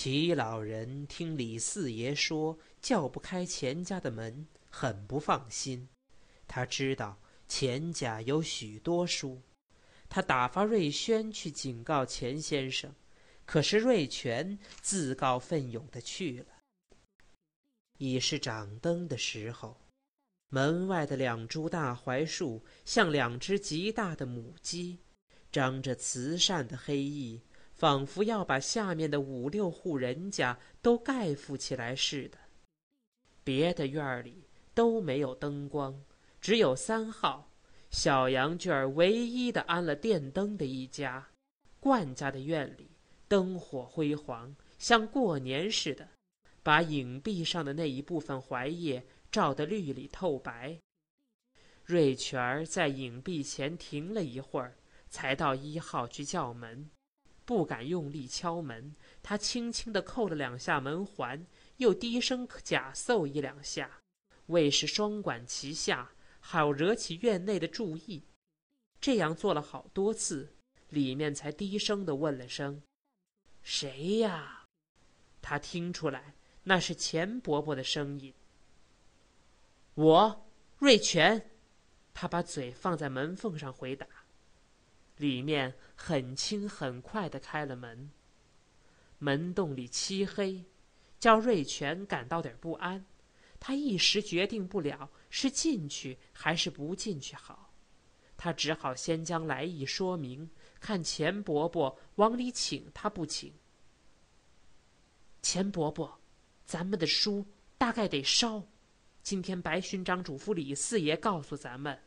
[0.00, 5.88] 齐老人听李四爷说叫不开钱家的门，很不放心。
[6.46, 9.42] 他知道钱家有许多书，
[10.08, 12.94] 他打发瑞轩去警告钱先生，
[13.44, 16.46] 可是瑞全自告奋勇的去了。
[17.98, 19.80] 已是掌灯的时候，
[20.50, 25.00] 门外的两株大槐树像两只极大的母鸡，
[25.50, 27.42] 张着慈善的黑翼。
[27.78, 32.36] 仿佛要把下面的五六户人家都盖覆起来似的。
[33.44, 36.04] 别的院里都没有灯光，
[36.40, 37.52] 只有三号
[37.88, 41.28] 小羊圈儿唯一的安了电灯的一家。
[41.78, 42.90] 冠家的院里
[43.28, 46.08] 灯火辉煌，像过年似的，
[46.64, 50.76] 把影壁上的那一部分槐叶照得绿里透白。
[51.84, 54.76] 瑞全儿在影壁前停了一会儿，
[55.08, 56.90] 才到一号去叫门。
[57.48, 61.46] 不敢用力敲门，他轻轻地扣了两下门环，
[61.78, 64.02] 又低声假奏一两下，
[64.48, 68.22] 为是双管齐下，好惹起院内的注意。
[69.00, 70.56] 这样做了好多次，
[70.90, 72.82] 里面才低声地问了声
[73.64, 74.66] ：“谁呀？”
[75.40, 78.34] 他听出来那是钱伯伯的声音。
[79.94, 81.50] 我，瑞全。
[82.12, 84.06] 他把嘴放在门缝上回答。
[85.18, 88.10] 里面很轻很快的开了门，
[89.18, 90.64] 门洞里漆黑，
[91.18, 93.04] 叫瑞全感到点不安。
[93.60, 97.72] 他一时决定不了是进去还是不进去好，
[98.36, 100.48] 他只好先将来意说明，
[100.80, 103.52] 看钱伯伯往里请他不请。
[105.42, 106.20] 钱伯伯，
[106.64, 107.44] 咱们的书
[107.76, 108.62] 大概得烧，
[109.22, 112.00] 今天白勋章嘱咐李四爷告诉咱们，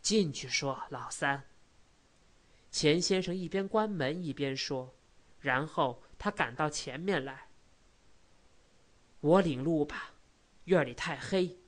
[0.00, 1.44] 进去说，老三。
[2.70, 4.94] 钱先生一边关门一边说，
[5.40, 7.48] 然后他赶到前面来。
[9.20, 10.14] 我领路吧，
[10.64, 11.58] 院里太黑。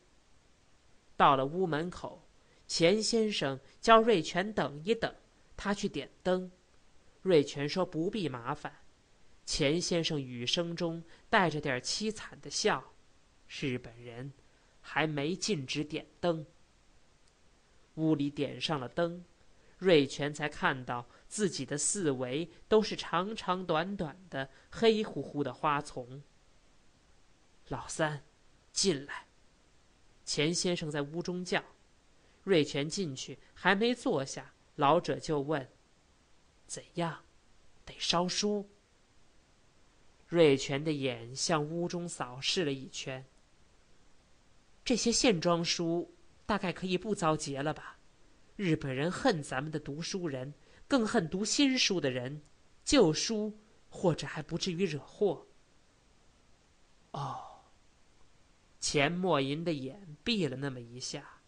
[1.17, 2.29] 到了屋门口，
[2.67, 5.15] 钱先生叫瑞全等一等，
[5.57, 6.51] 他去点灯。
[7.23, 8.73] 瑞全说不必麻烦。
[9.45, 12.93] 钱先生语声中带着点凄惨的笑。
[13.49, 14.33] 日本人
[14.81, 16.47] 还没禁止点灯。
[17.97, 19.25] 屋里点上了灯。
[19.81, 26.23] 瑞全才看到自己的四围都是长长短短的黑乎乎的花丛。
[27.69, 28.23] 老三，
[28.73, 29.27] 进来。
[30.25, 31.65] 钱先生在屋中叫。
[32.45, 35.71] 瑞全进去还没坐下，老者就问
[36.67, 37.25] ：“怎样？
[37.85, 38.69] 得烧书？”
[40.29, 43.25] 瑞全的眼向屋中扫视了一圈。
[44.85, 46.15] 这些线装书
[46.45, 47.99] 大概可以不遭劫了吧？
[48.61, 50.53] 日本人恨咱们的读书人，
[50.87, 52.43] 更恨读新书的人。
[52.85, 55.47] 旧书或者还不至于惹祸。
[57.13, 57.63] 哦，
[58.79, 61.41] 钱默吟的眼闭了那么一下。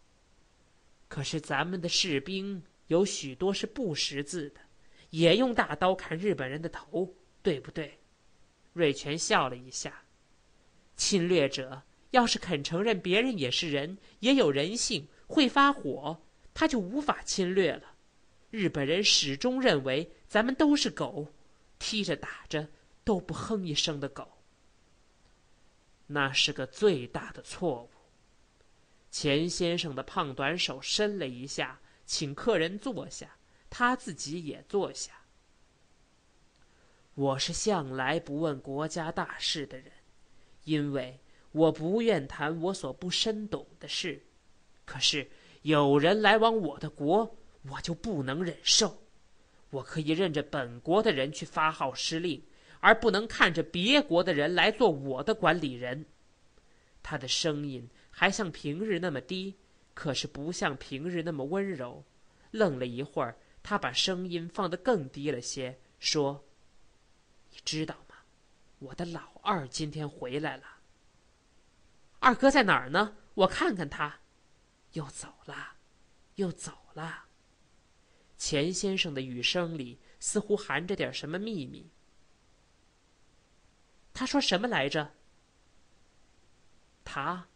[1.06, 4.62] 可是咱们的士兵有许多是不识字的，
[5.11, 7.99] 也用大刀砍日本人的头，对不对？
[8.73, 10.05] 瑞全笑了一下。
[10.97, 16.23] 侵略者要是肯承认别人也是人，也有人性，会发火。
[16.54, 17.94] 他就无法侵略了。
[18.50, 21.32] 日本人始终认为咱们都是狗，
[21.78, 22.68] 踢着打着
[23.02, 24.42] 都不哼一声的狗。
[26.08, 27.90] 那是个最大的错误。
[29.10, 33.36] 钱先生的胖短手伸了一下，请客人坐下，
[33.70, 35.12] 他自己也坐下。
[37.14, 39.90] 我是向来不问国家大事的人，
[40.64, 41.20] 因为
[41.52, 44.26] 我不愿谈我所不深懂的事。
[44.84, 45.30] 可是。
[45.62, 47.37] 有人来往我的国，
[47.71, 49.03] 我就不能忍受。
[49.71, 52.43] 我可以任着本国的人去发号施令，
[52.81, 56.05] 而不能看着别国的人来做我的管理人。
[57.03, 59.56] 他的声音还像平日那么低，
[59.95, 62.05] 可是不像平日那么温柔。
[62.50, 66.44] 愣了一会儿，他把声音放得更低了些，说
[67.50, 68.17] ：“你知道吗？
[68.79, 70.65] 我的老二今天回来了。
[72.19, 73.17] 二哥在哪儿呢？
[73.35, 74.19] 我看看他。”
[74.93, 75.77] 又走了，
[76.35, 77.27] 又走了。
[78.37, 81.91] 钱先生的语声里似乎含着点什么秘密。
[84.12, 85.15] 他说什么来着？
[87.05, 87.49] 他。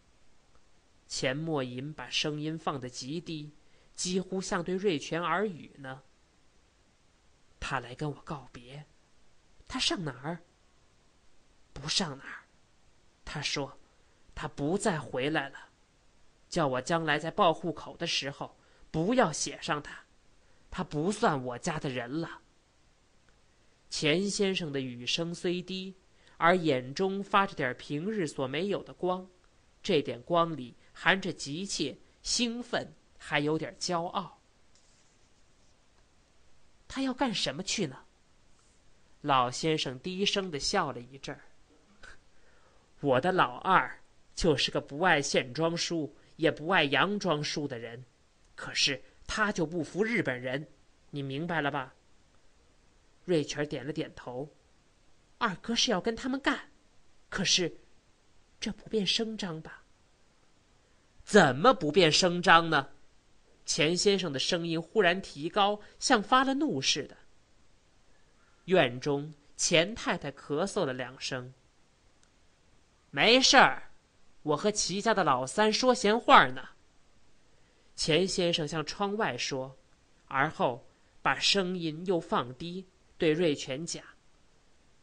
[1.08, 3.52] 钱默吟把声音放得极低，
[3.94, 6.02] 几乎像对瑞全耳语呢。
[7.60, 8.86] 他来跟我告别。
[9.68, 10.42] 他上哪儿？
[11.72, 12.44] 不上哪儿。
[13.24, 13.78] 他说，
[14.34, 15.68] 他不再回来了。
[16.48, 18.56] 叫我将来在报户口的时候
[18.90, 20.04] 不要写上他，
[20.70, 22.40] 他不算我家的人了。
[23.88, 25.94] 钱先生的语声虽低，
[26.36, 29.28] 而眼中发着点平日所没有的光，
[29.82, 34.40] 这点光里含着急切、兴奋，还有点骄傲。
[36.88, 38.04] 他要干什么去呢？
[39.22, 41.42] 老先生低声的笑了一阵儿。
[43.00, 44.00] 我的老二
[44.34, 48.04] 就是个不爱线装书，也不爱洋装书的人，
[48.54, 50.68] 可是他就不服日本人，
[51.10, 51.94] 你明白了吧？
[53.24, 54.48] 瑞全点了点头。
[55.38, 56.70] 二哥是要跟他们干，
[57.28, 57.76] 可是
[58.58, 59.82] 这不便声张吧？
[61.24, 62.88] 怎么不便声张呢？
[63.64, 67.16] 钱先生的声音忽然提高，像发了怒似的。
[68.66, 71.52] 院中，钱太太咳嗽了两声。
[73.10, 73.85] 没事儿，
[74.46, 76.68] 我和齐家的老三说闲话呢。
[77.96, 79.76] 钱先生向窗外说，
[80.28, 80.86] 而后
[81.20, 82.86] 把声音又放低，
[83.18, 84.04] 对瑞全讲。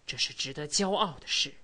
[0.05, 1.55] 这是值得骄傲的事。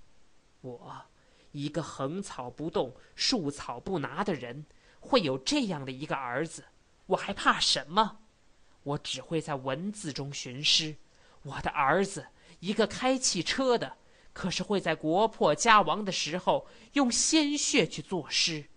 [0.60, 1.06] 我，
[1.54, 4.66] 一个横草不动、竖草不拿的人，
[5.00, 6.66] 会有这样的一个儿子，
[7.06, 8.20] 我还怕什么？
[8.84, 10.98] 我只会在文字中寻诗。
[11.44, 12.28] 我的儿子，
[12.60, 13.96] 一个开汽车的，
[14.40, 18.70] 可是会在国破家亡的时候用鲜血去作诗。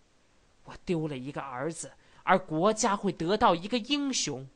[0.65, 1.93] 我丢了一个儿子，
[2.25, 4.49] 而国家会得到一个英雄。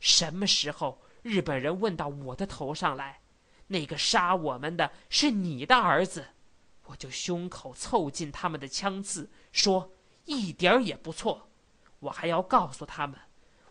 [0.00, 3.20] 什么时候日本人问到我的头上来？
[3.66, 6.28] 那个杀我们的是你的儿子，
[6.86, 9.92] 我就胸口凑近他们的枪刺，说
[10.24, 11.50] 一点也不错。
[11.98, 13.20] 我还要告诉他们，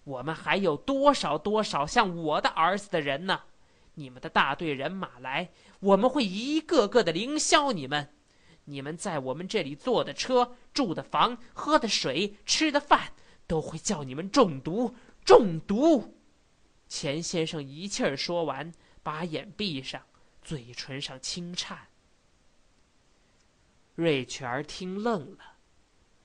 [0.03, 3.41] 我们还有多少多少像我的儿子的人呢？
[3.97, 5.51] 你们的大队人马来，
[5.81, 8.13] 我们会一个个的凌霄你们。
[8.65, 13.13] 你们在我们这里坐的车、住的房、喝的水、吃的饭，
[13.45, 16.17] 都会叫你们中毒，中毒。
[16.87, 18.73] 钱先生一气儿说完。
[19.03, 20.03] 把眼闭上，
[20.41, 21.87] 嘴唇上轻颤。
[23.95, 25.59] 瑞全儿听愣了，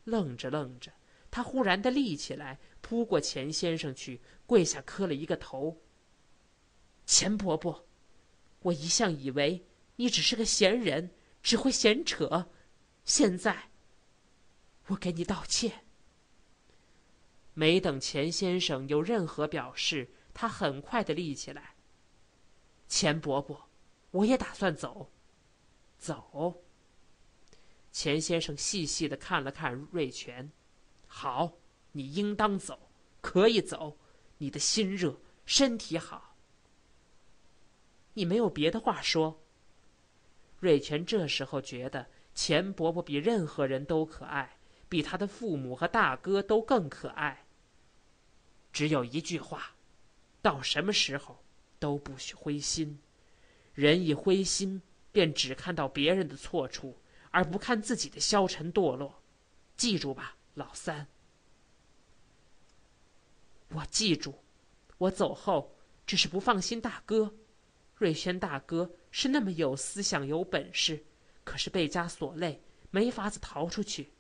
[0.02, 0.90] 愣着愣着，
[1.30, 5.81] 他忽然的立起来，扑过钱先生去，跪下磕了一个头。
[7.04, 7.86] 钱伯伯，
[8.60, 9.66] 我一向以为
[9.96, 11.10] 你只是个闲人，
[11.42, 12.50] 只会闲扯，
[13.04, 13.70] 现在
[14.86, 15.84] 我给你道歉。
[17.54, 21.74] 没等钱先生有任何表示，他很快的立起来。
[22.88, 23.68] 钱伯伯，
[24.10, 25.10] 我也打算走。
[25.98, 26.62] 走。
[27.90, 30.50] 钱先生细细的看了看瑞全，
[31.06, 31.58] 好，
[31.92, 32.90] 你应当走，
[33.20, 33.98] 可以走。
[34.38, 36.31] 你的心热，身体好。
[38.14, 39.42] 你没有别的话说。
[40.58, 47.46] 瑞全这时候觉得钱伯伯比任何人都可爱，比他的父母和大哥都更可爱。
[48.72, 49.74] 只有一句话，
[50.40, 51.38] 到什么时候？
[51.78, 53.00] 都不许灰心，
[53.74, 56.96] 人一灰心，便只看到别人的错处，
[57.32, 59.20] 而不看自己的消沉堕落。
[59.76, 61.08] 记住吧，老三。
[63.70, 64.44] 我记住，
[64.96, 65.74] 我走后
[66.06, 67.34] 只是不放心大哥。
[68.02, 71.04] 瑞轩大哥是那么有思想、有本事，
[71.44, 72.60] 可是被家所累，
[72.90, 74.10] 没法子逃出去。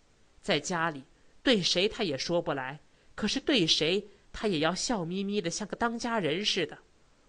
[0.40, 1.02] 在家里
[1.42, 2.78] 对谁他也说不来，
[3.16, 6.78] 可是对谁他也要笑眯眯的，像个当家人似的。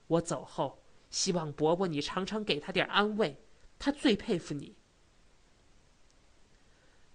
[0.05, 0.77] 我走后，
[1.09, 3.35] 希望伯伯你常常给他点安慰，
[3.79, 4.75] 他最佩服你。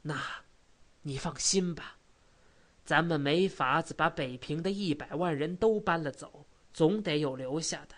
[0.03, 0.21] 那，
[1.03, 1.97] 你放心吧，
[2.85, 7.95] 咱们没法子把北平的一百万人都搬了走，总得有留下的。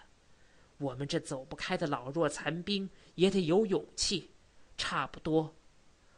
[0.80, 4.30] 我们这走不开的老弱残兵也得有勇气，
[4.78, 5.54] 差不多，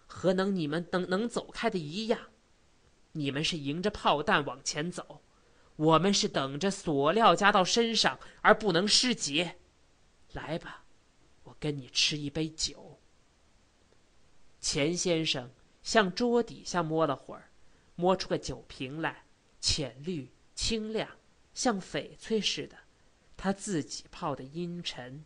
[0.06, 2.30] 和能你们能能走开的一样。
[3.10, 5.22] 你们是迎着炮弹往前走。
[5.74, 9.56] 我们是等着锁料加到身上而不能失节。
[10.32, 10.84] 来吧，
[11.42, 13.00] 我跟你吃一杯酒。
[14.60, 15.50] 钱先生
[15.82, 17.50] 向桌底下摸了会儿，
[17.96, 19.24] 摸出个酒瓶来，
[19.60, 21.08] 浅绿清亮，
[21.52, 22.76] 像翡翠似的。
[23.42, 25.24] 他自己泡的阴沉，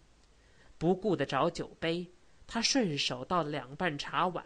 [0.79, 2.11] 不顾得找酒杯，
[2.47, 4.43] 他顺手倒了两半茶碗，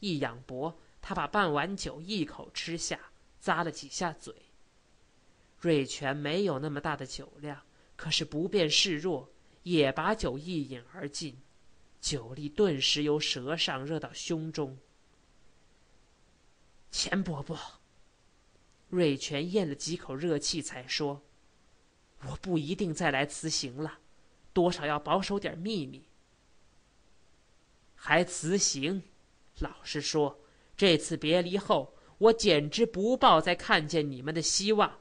[0.00, 3.00] 一仰脖，他把半碗酒一口吃下，
[3.42, 4.34] 咂了几下嘴。
[5.58, 7.62] 瑞全没有那么大的酒量，
[7.96, 9.32] 可是不便示弱，
[9.62, 11.40] 也把酒一饮而尽，
[12.02, 14.76] 酒力顿时由舌上热到胸中。
[16.90, 17.58] 钱伯伯，
[18.90, 21.22] 瑞全咽了几口热气，才说
[22.30, 23.98] ：“我不一定再来辞行了，
[24.52, 26.02] 多少要保守点秘密。
[27.94, 29.02] 还辞行？
[29.58, 30.38] 老实说，
[30.76, 34.98] 这次别离后，我简直不抱再看见你们的希望。”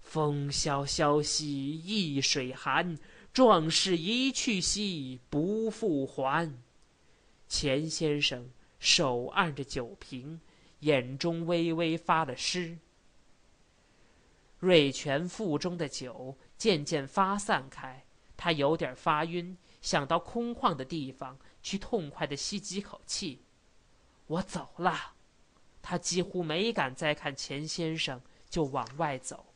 [0.00, 2.98] 风萧萧兮易水寒，
[3.32, 6.52] 壮士一去兮不复还。
[7.48, 10.40] 钱先生手按着酒瓶，
[10.80, 12.78] 眼中微微发了湿。
[14.60, 18.04] 瑞全腹中的酒渐渐发散开，
[18.36, 23.42] 他有点发晕，想到空旷的地方去痛快的吸几口气。
[24.26, 25.14] 我走了，
[25.80, 29.46] 他几乎没敢再看钱先生，就往外走。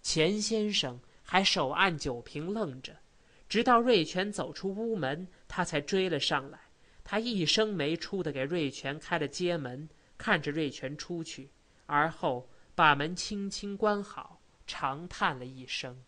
[0.00, 2.96] 钱先生还手按酒瓶愣着，
[3.48, 6.60] 直到瑞全走出屋门，他才追了上来。
[7.02, 11.50] 他一声没出的给瑞全开了街门，看着瑞全出去，
[11.86, 12.48] 而后。
[12.74, 16.02] 把门轻轻关好，长叹了一声。